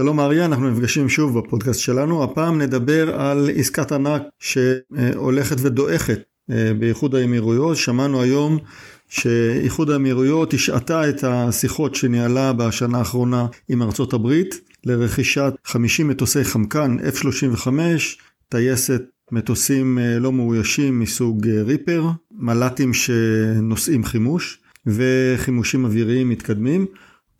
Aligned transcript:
שלום 0.00 0.20
אריה, 0.20 0.44
אנחנו 0.44 0.70
נפגשים 0.70 1.08
שוב 1.08 1.38
בפודקאסט 1.38 1.80
שלנו. 1.80 2.24
הפעם 2.24 2.62
נדבר 2.62 3.20
על 3.20 3.50
עסקת 3.54 3.92
ענק 3.92 4.22
שהולכת 4.38 5.56
ודועכת 5.58 6.20
אה, 6.50 6.72
באיחוד 6.78 7.14
האמירויות. 7.14 7.76
שמענו 7.76 8.22
היום 8.22 8.58
שאיחוד 9.08 9.90
האמירויות 9.90 10.54
השעתה 10.54 11.08
את 11.08 11.24
השיחות 11.24 11.94
שניהלה 11.94 12.52
בשנה 12.52 12.98
האחרונה 12.98 13.46
עם 13.68 13.82
ארצות 13.82 14.12
הברית 14.12 14.60
לרכישת 14.84 15.52
50 15.64 16.08
מטוסי 16.08 16.44
חמקן 16.44 16.96
F-35, 16.98 17.68
טייסת 18.48 19.02
מטוסים 19.32 19.98
אה, 19.98 20.18
לא 20.18 20.32
מאוישים 20.32 21.00
מסוג 21.00 21.48
אה, 21.48 21.62
ריפר, 21.62 22.04
מל"טים 22.32 22.94
שנושאים 22.94 24.04
חימוש 24.04 24.58
וחימושים 24.86 25.84
אוויריים 25.84 26.28
מתקדמים. 26.28 26.86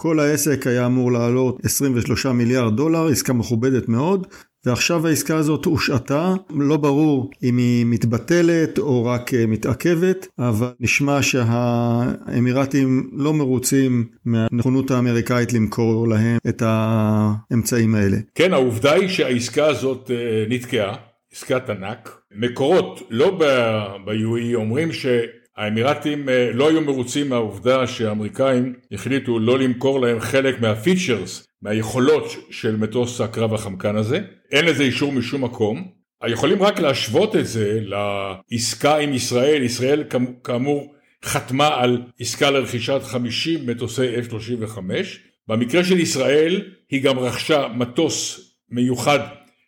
כל 0.02 0.20
העסק 0.20 0.66
היה 0.66 0.86
אמור 0.86 1.12
לעלות 1.12 1.64
23 1.64 2.26
מיליארד 2.26 2.76
דולר, 2.76 3.06
עסקה 3.06 3.32
מכובדת 3.32 3.88
מאוד, 3.88 4.26
ועכשיו 4.66 5.06
העסקה 5.06 5.36
הזאת 5.36 5.64
הושעתה, 5.64 6.34
לא 6.50 6.76
ברור 6.76 7.30
אם 7.42 7.58
היא 7.58 7.86
מתבטלת 7.86 8.78
או 8.78 9.04
רק 9.04 9.34
אה, 9.34 9.46
מתעכבת, 9.46 10.26
אבל 10.38 10.70
נשמע 10.80 11.22
שהאמירתים 11.22 13.10
לא 13.12 13.34
מרוצים 13.34 14.06
מהנכונות 14.24 14.90
האמריקאית 14.90 15.52
למכור 15.52 16.08
להם 16.08 16.38
את 16.48 16.62
האמצעים 16.66 17.94
האלה. 17.94 18.16
כן, 18.34 18.52
העובדה 18.52 18.92
היא 18.92 19.08
שהעסקה 19.08 19.66
הזאת 19.66 20.10
אה, 20.10 20.44
נתקעה, 20.48 20.96
עסקת 21.32 21.70
ענק. 21.70 22.20
מקורות, 22.36 23.02
לא 23.10 23.38
ב-UE, 23.38 24.54
אומרים 24.54 24.92
ש... 24.92 25.06
האמירתים 25.58 26.28
אה, 26.28 26.50
לא 26.52 26.68
היו 26.68 26.80
מרוצים 26.80 27.28
מהעובדה 27.28 27.86
שהאמריקאים 27.86 28.74
החליטו 28.92 29.38
לא 29.38 29.58
למכור 29.58 30.00
להם 30.00 30.20
חלק 30.20 30.60
מהפיצ'רס, 30.60 31.46
מהיכולות 31.62 32.24
של 32.50 32.76
מטוס 32.76 33.20
הקרב 33.20 33.54
החמקן 33.54 33.96
הזה. 33.96 34.20
אין 34.52 34.64
לזה 34.64 34.82
אישור 34.82 35.12
משום 35.12 35.44
מקום. 35.44 35.88
יכולים 36.28 36.62
רק 36.62 36.80
להשוות 36.80 37.36
את 37.36 37.46
זה 37.46 37.80
לעסקה 37.82 38.96
עם 38.96 39.14
ישראל. 39.14 39.62
ישראל 39.62 40.04
כאמור 40.44 40.94
חתמה 41.24 41.68
על 41.68 42.02
עסקה 42.20 42.50
לרכישת 42.50 43.00
50 43.02 43.66
מטוסי 43.66 44.16
F-35. 44.16 44.78
במקרה 45.48 45.84
של 45.84 46.00
ישראל 46.00 46.62
היא 46.90 47.02
גם 47.02 47.18
רכשה 47.18 47.68
מטוס 47.76 48.40
מיוחד 48.70 49.18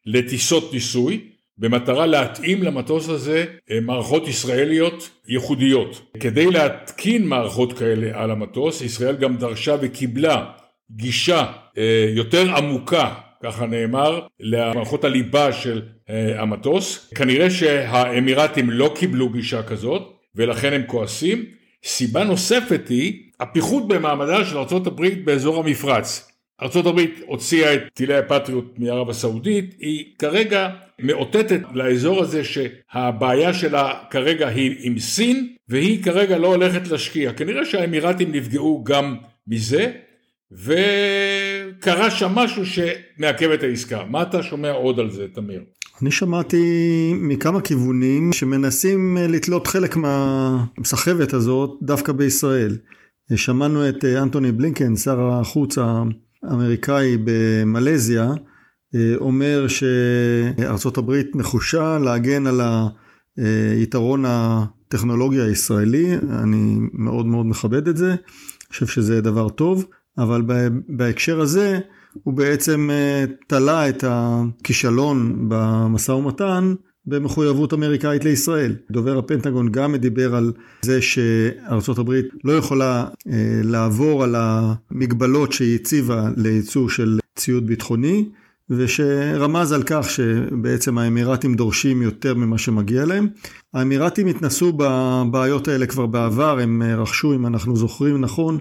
לטיסות 0.06 0.72
ניסוי. 0.72 1.30
במטרה 1.61 2.06
להתאים 2.06 2.62
למטוס 2.62 3.08
הזה 3.08 3.44
אה, 3.70 3.80
מערכות 3.80 4.28
ישראליות 4.28 5.11
ייחודיות. 5.28 6.12
כדי 6.20 6.50
להתקין 6.50 7.27
מערכות 7.27 7.78
כאלה 7.78 8.22
על 8.22 8.30
המטוס, 8.30 8.80
ישראל 8.83 9.17
גם 9.17 9.36
דרשה 9.36 9.77
וקיבלה 9.80 10.44
גישה 10.91 11.47
אה, 11.78 12.06
יותר 12.08 12.56
עמוקה, 12.56 13.14
ככה 13.42 13.67
נאמר, 13.67 14.20
למערכות 14.41 15.05
הליבה 15.05 15.52
של 15.52 15.83
אה, 16.11 16.42
המטוס. 16.42 17.12
כנראה 17.14 17.50
שהאמירתים 17.50 18.70
לא 18.70 18.95
קיבלו 18.98 19.28
גישה 19.28 19.62
כזאת, 19.62 20.02
ולכן 20.34 20.72
הם 20.72 20.83
כועסים. 20.86 21.45
סיבה 21.84 22.24
נוספת 22.24 22.89
היא 22.89 23.22
הפיחות 23.41 23.89
במעמדה 23.89 24.45
של 24.45 24.58
ארה"ב 24.58 25.06
באזור 25.24 25.64
המפרץ. 25.64 26.30
ארה"ב 26.62 27.00
הוציאה 27.27 27.75
את 27.75 27.80
טילי 27.94 28.16
הפטריוט 28.16 28.75
מערב 28.78 29.11
הסעודית, 29.11 29.75
היא 29.78 30.05
כרגע 30.19 30.69
מאותתת 31.02 31.61
לאזור 31.75 32.22
הזה 32.22 32.42
שהבעיה 32.44 33.55
שלה 33.55 33.92
כרגע 34.11 34.48
היא 34.48 34.77
עם 34.80 34.98
סין, 34.98 35.48
והיא 35.69 36.05
כרגע 36.05 36.39
לא 36.39 36.47
הולכת 36.47 36.89
להשקיע. 36.89 37.33
כנראה 37.33 37.64
שהאמירתים 37.64 38.33
נפגעו 38.33 38.84
גם 38.84 39.17
מזה, 39.47 39.92
וקרה 40.52 42.11
שם 42.11 42.33
משהו 42.34 42.62
שמעכב 42.67 43.50
את 43.50 43.62
העסקה. 43.62 44.05
מה 44.05 44.22
אתה 44.22 44.42
שומע 44.42 44.70
עוד 44.70 45.00
על 45.00 45.11
זה, 45.11 45.27
תמיר? 45.34 45.61
אני 46.02 46.11
שמעתי 46.11 46.64
מכמה 47.14 47.61
כיוונים 47.61 48.33
שמנסים 48.33 49.17
לתלות 49.28 49.67
חלק 49.67 49.97
מהסחבת 49.97 51.33
הזאת 51.33 51.70
דווקא 51.83 52.13
בישראל. 52.13 52.77
שמענו 53.36 53.89
את 53.89 54.05
אנטוני 54.05 54.52
בלינקן, 54.52 54.96
שר 54.96 55.20
החוץ 55.20 55.79
האמריקאי 56.42 57.17
במלזיה, 57.24 58.33
אה, 58.95 59.14
אומר 59.17 59.67
שארצות 59.68 60.98
הברית 60.98 61.36
נחושה 61.36 61.98
להגן 61.98 62.46
על 62.46 62.61
היתרון 63.77 64.24
הטכנולוגי 64.27 65.40
הישראלי, 65.40 66.14
אני 66.14 66.78
מאוד 66.92 67.27
מאוד 67.27 67.46
מכבד 67.46 67.89
את 67.89 67.96
זה, 67.96 68.14
חושב 68.70 68.86
שזה 68.86 69.20
דבר 69.20 69.48
טוב, 69.48 69.86
אבל 70.18 70.42
בהקשר 70.89 71.40
הזה 71.40 71.80
הוא 72.12 72.34
בעצם 72.34 72.90
אה, 72.92 73.24
תלה 73.46 73.89
את 73.89 74.05
הכישלון 74.07 75.48
במשא 75.48 76.12
ומתן 76.12 76.74
במחויבות 77.10 77.72
אמריקאית 77.72 78.24
לישראל. 78.24 78.74
דובר 78.90 79.18
הפנטגון 79.18 79.72
גם 79.72 79.96
דיבר 79.96 80.34
על 80.34 80.52
זה 80.82 81.02
שארצות 81.02 81.98
הברית 81.98 82.26
לא 82.44 82.52
יכולה 82.52 83.04
אה, 83.28 83.60
לעבור 83.64 84.24
על 84.24 84.34
המגבלות 84.38 85.52
שהיא 85.52 85.74
הציבה 85.74 86.30
לייצוא 86.36 86.88
של 86.88 87.18
ציוד 87.36 87.66
ביטחוני, 87.66 88.24
ושרמז 88.70 89.72
על 89.72 89.82
כך 89.86 90.10
שבעצם 90.10 90.98
האמירתים 90.98 91.54
דורשים 91.54 92.02
יותר 92.02 92.34
ממה 92.34 92.58
שמגיע 92.58 93.04
להם. 93.04 93.28
האמירתים 93.74 94.27
התנסו 94.27 94.72
בבעיות 94.77 95.68
האלה 95.68 95.86
כבר 95.86 96.06
בעבר, 96.06 96.58
הם 96.58 96.82
רכשו, 96.82 97.34
אם 97.34 97.46
אנחנו 97.46 97.77
זוכרים 97.77 98.20
נכון, 98.20 98.58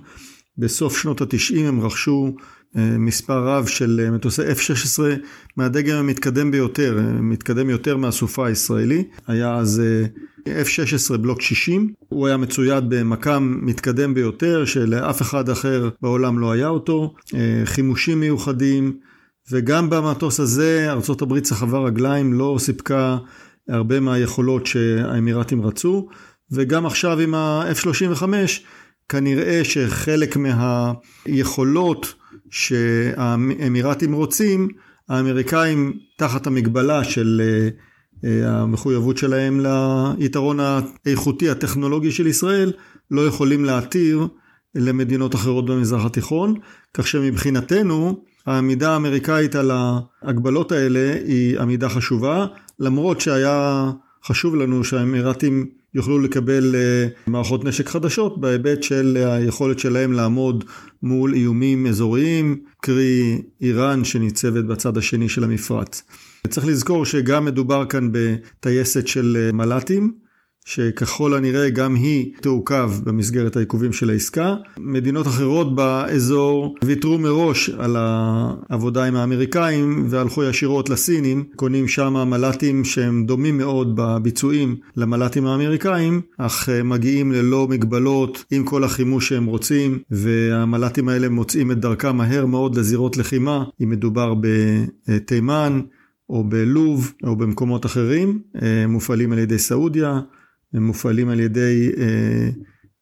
בסוף 0.59 0.97
שנות 0.97 1.22
התשעים 1.22 1.66
הם 1.66 1.81
רכשו 1.81 2.36
אה, 2.78 2.97
מספר 2.97 3.47
רב 3.47 3.68
של 3.68 4.02
אה, 4.03 4.12
מטוסי 4.12 4.42
F-16 4.42 5.00
מהדגם 5.58 5.97
המתקדם 5.97 6.52
ביותר, 6.52 6.97
אה, 6.97 7.03
מתקדם 7.03 7.70
יותר 7.70 7.97
מהסופה 7.97 8.47
הישראלי, 8.47 9.03
היה 9.28 9.56
אז 9.56 9.81
F-16 10.40 11.18
בלוק 11.18 11.42
60, 11.42 11.94
הוא 12.09 12.28
היה 12.28 12.38
מצויד 12.38 12.84
במקם 12.90 13.59
מתקדם 13.62 14.14
ביותר 14.14 14.66
שלאף 14.66 15.22
אחד 15.22 15.50
אחר 15.50 15.90
בעולם 16.02 16.40
לא 16.40 16.52
היה 16.52 16.68
אותו, 16.68 17.14
חימושים 17.66 18.20
מיוחדים, 18.20 18.97
וגם 19.52 19.90
במטוס 19.90 20.40
הזה 20.40 20.91
הברית 21.22 21.46
סחבה 21.46 21.80
רגליים, 21.80 22.34
לא 22.34 22.56
סיפקה 22.59 23.18
הרבה 23.70 24.00
מהיכולות 24.00 24.66
שהאמירתים 24.66 25.62
רצו, 25.66 26.08
וגם 26.52 26.86
עכשיו 26.86 27.20
עם 27.20 27.36
ה-F-35 27.36 28.24
כנראה 29.09 29.64
שחלק 29.64 30.38
מהיכולות 30.38 32.14
שהאמירתים 32.50 34.14
רוצים, 34.14 34.68
האמריקאים 35.09 36.00
תחת 36.18 36.47
המגבלה 36.47 37.03
של 37.03 37.42
אה, 38.25 38.62
המחויבות 38.62 39.18
שלהם 39.18 39.66
ליתרון 39.66 40.59
האיכותי 40.59 41.50
הטכנולוגי 41.50 42.12
של 42.12 42.28
ישראל, 42.28 42.72
לא 43.12 43.28
יכולים 43.28 43.66
להתיר 43.66 44.28
למדינות 44.75 45.36
אחרות 45.36 45.66
במזרח 45.66 46.06
התיכון, 46.06 46.56
כך 46.94 47.08
שמבחינתנו 47.08 48.24
העמידה 48.46 48.94
האמריקאית 48.94 49.56
על 49.56 49.72
ההגבלות 49.72 50.72
האלה 50.72 51.14
היא 51.26 51.59
עמידה 51.59 51.90
חשובה, 51.90 52.46
למרות 52.80 53.22
שהיה 53.22 53.91
חשוב 54.26 54.56
לנו 54.56 54.84
שהאמירתים 54.84 55.78
יוכלו 55.94 56.19
לקבל 56.19 56.75
אה, 56.75 57.07
מערכות 57.27 57.66
נשק 57.66 57.89
חדשות 57.89 58.41
בהיבט 58.41 58.83
של 58.83 59.17
היכולת 59.25 59.79
שלהם 59.79 60.13
לעמוד 60.13 60.63
מול 61.03 61.33
איומים 61.33 61.88
אזוריים, 61.88 62.59
קרי 62.81 63.41
איראן 63.61 64.03
שניצבת 64.03 64.63
בצד 64.63 64.97
השני 64.97 65.29
של 65.29 65.44
המפרץ. 65.44 66.03
צריך 66.47 66.67
לזכור 66.67 67.05
שגם 67.05 67.45
מדובר 67.45 67.85
כאן 67.85 68.09
בטייסת 68.11 69.07
של 69.07 69.38
אה, 69.39 69.51
מל"טים, 69.51 70.13
שככל 70.66 71.34
הנראה 71.34 71.70
גם 71.70 71.96
היא 71.96 72.34
תעוכב 72.42 72.92
במסגרת 73.03 73.56
העיכובים 73.56 73.94
של 73.94 74.09
העסקה. 74.09 74.56
מדינות 74.80 75.28
אחרות 75.28 75.75
באזור 75.75 76.75
ויתרו 76.86 77.18
מראש 77.18 77.70
על 77.70 77.96
העבודה 78.00 79.06
עם 79.06 79.16
האמריקאים 79.16 80.06
והלכו 80.09 80.44
ישירות 80.44 80.90
לסינים, 80.90 81.44
קונים 81.56 81.88
שם 81.88 82.14
מל"טים 82.14 82.85
שהם 82.85 83.26
דומים 83.26 83.58
מאוד 83.58 83.96
בביצועים 83.96 84.76
למל"טים 84.96 85.46
האמריקאים, 85.46 86.22
אך 86.38 86.70
מגיעים 86.70 87.32
ללא 87.32 87.67
מגבלות 87.67 88.46
עם 88.52 88.64
כל 88.64 88.84
החימוש 88.84 89.29
שהם 89.29 89.46
רוצים, 89.46 90.00
והמל"טים 90.12 91.09
האלה 91.09 91.29
מוצאים 91.29 91.72
את 91.72 91.79
דרכם 91.79 92.17
מהר 92.17 92.46
מאוד 92.46 92.78
לזירות 92.78 93.17
לחימה, 93.17 93.64
אם 93.84 93.90
מדובר 93.90 94.34
בתימן. 95.08 95.79
או 96.29 96.44
בלוב 96.44 97.14
או 97.23 97.35
במקומות 97.35 97.85
אחרים, 97.85 98.40
מופעלים 98.88 99.32
על 99.32 99.40
ידי 99.40 99.59
סעודיה, 99.59 100.20
הם 100.73 100.83
מופעלים 100.83 101.29
על 101.29 101.39
ידי 101.39 101.91
אה, 101.97 102.49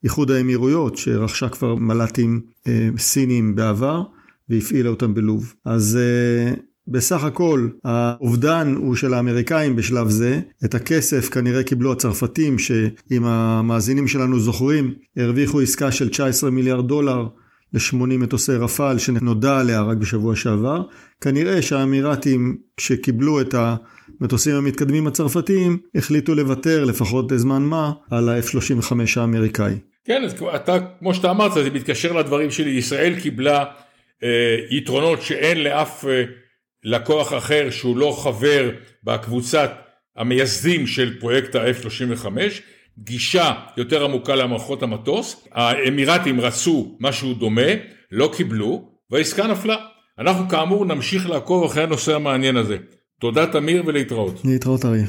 איחוד 0.03 0.31
האמירויות, 0.31 0.97
שרכשה 0.97 1.49
כבר 1.49 1.75
מל"טים 1.75 2.41
אה, 2.67 2.89
סינים 2.97 3.55
בעבר, 3.55 4.03
והפעילה 4.49 4.89
אותם 4.89 5.13
בלוב. 5.13 5.53
אז 5.65 5.97
אה, 6.01 6.53
בסך 6.87 7.23
הכל 7.23 7.67
האובדן 7.83 8.75
הוא 8.77 8.95
של 8.95 9.13
האמריקאים 9.13 9.75
בשלב 9.75 10.09
זה, 10.09 10.41
את 10.65 10.75
הכסף 10.75 11.29
כנראה 11.29 11.63
קיבלו 11.63 11.91
הצרפתים 11.91 12.59
שאם 12.59 13.25
המאזינים 13.25 14.07
שלנו 14.07 14.39
זוכרים 14.39 14.93
הרוויחו 15.17 15.61
עסקה 15.61 15.91
של 15.91 16.09
19 16.09 16.49
מיליארד 16.49 16.87
דולר 16.87 17.27
ל-80 17.73 18.17
מטוסי 18.17 18.51
רפאל 18.51 18.97
שנודע 18.97 19.59
עליה 19.59 19.81
רק 19.81 19.97
בשבוע 19.97 20.35
שעבר. 20.35 20.81
כנראה 21.21 21.61
שהאמירתים 21.61 22.57
כשקיבלו 22.77 23.41
את 23.41 23.55
המטוסים 23.57 24.55
המתקדמים 24.55 25.07
הצרפתיים 25.07 25.77
החליטו 25.95 26.35
לוותר 26.35 26.83
לפחות 26.85 27.31
לזמן 27.31 27.61
מה 27.61 27.91
על 28.11 28.29
ה-F-35 28.29 28.93
האמריקאי. 29.15 29.73
כן, 30.05 30.23
אז 30.23 30.35
אתה, 30.55 30.77
כמו 30.99 31.13
שאתה 31.13 31.31
אמרת, 31.31 31.53
זה 31.53 31.69
מתקשר 31.69 32.11
לדברים 32.11 32.51
שלי, 32.51 32.69
ישראל 32.69 33.19
קיבלה 33.19 33.65
אה, 34.23 34.57
יתרונות 34.69 35.21
שאין 35.21 35.63
לאף 35.63 36.05
אה, 36.05 36.23
לקוח 36.83 37.33
אחר 37.33 37.69
שהוא 37.69 37.97
לא 37.97 38.17
חבר 38.23 38.69
בקבוצת 39.03 39.71
המייסדים 40.15 40.87
של 40.87 41.19
פרויקט 41.19 41.55
ה-F-35, 41.55 42.25
גישה 43.03 43.53
יותר 43.77 44.03
עמוקה 44.03 44.35
למערכות 44.35 44.83
המטוס, 44.83 45.47
האמירתים 45.51 46.41
רצו 46.41 46.97
משהו 46.99 47.33
דומה, 47.33 47.71
לא 48.11 48.31
קיבלו, 48.37 48.89
והעסקה 49.11 49.47
נפלה. 49.47 49.75
אנחנו 50.19 50.49
כאמור 50.49 50.85
נמשיך 50.85 51.29
לעקוב 51.29 51.63
אחרי 51.63 51.83
הנושא 51.83 52.15
המעניין 52.15 52.57
הזה. 52.57 52.77
תודה 53.19 53.47
תמיר 53.47 53.83
ולהתראות. 53.85 54.41
להתראות 54.45 54.85
אריה. 54.85 55.07